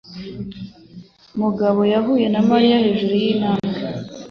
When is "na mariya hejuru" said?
2.33-3.13